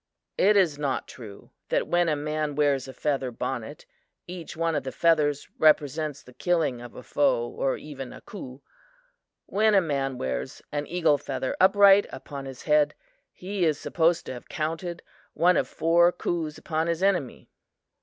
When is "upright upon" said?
11.59-12.45